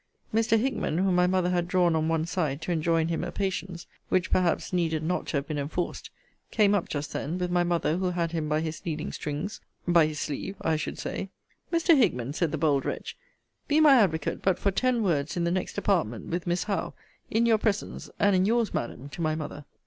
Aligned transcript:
Mr. 0.33 0.59
Hickman, 0.59 0.97
whom 0.97 1.13
my 1.13 1.27
mother 1.27 1.51
had 1.51 1.67
drawn 1.67 1.95
on 1.95 2.07
one 2.07 2.25
side, 2.25 2.59
to 2.59 2.71
enjoin 2.71 3.09
him 3.09 3.23
a 3.23 3.31
patience, 3.31 3.85
which 4.09 4.31
perhaps 4.31 4.73
needed 4.73 5.03
not 5.03 5.27
to 5.27 5.37
have 5.37 5.45
been 5.47 5.59
enforced, 5.59 6.09
came 6.49 6.73
up 6.73 6.89
just 6.89 7.13
then, 7.13 7.37
with 7.37 7.51
my 7.51 7.63
mother 7.63 7.97
who 7.97 8.09
had 8.09 8.31
him 8.31 8.49
by 8.49 8.61
his 8.61 8.83
leading 8.83 9.11
strings 9.11 9.61
by 9.87 10.07
his 10.07 10.19
sleeve 10.19 10.55
I 10.63 10.75
should 10.75 10.97
say. 10.97 11.29
Mr. 11.71 11.95
Hickman, 11.95 12.33
said 12.33 12.51
the 12.51 12.57
bold 12.57 12.83
wretch, 12.83 13.15
be 13.67 13.79
my 13.79 13.93
advocate 13.93 14.41
but 14.41 14.57
for 14.57 14.71
ten 14.71 15.03
words 15.03 15.37
in 15.37 15.43
the 15.43 15.51
next 15.51 15.77
apartment 15.77 16.29
with 16.31 16.47
Miss 16.47 16.63
Howe, 16.63 16.95
in 17.29 17.45
your 17.45 17.59
presence; 17.59 18.09
and 18.17 18.35
in 18.35 18.45
your's, 18.45 18.73
Madam, 18.73 19.07
to 19.09 19.21
my 19.21 19.35
mother. 19.35 19.65